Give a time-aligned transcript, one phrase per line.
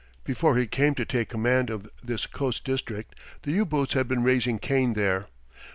[0.23, 3.13] Before he came to take command of this coast district
[3.43, 5.27] the U boats had been raising Cain there.